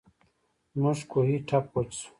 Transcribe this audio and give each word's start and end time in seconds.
زموږ 0.73 0.99
کوهۍ 1.11 1.37
ټپ 1.47 1.65
وچ 1.73 1.91
شو. 2.01 2.09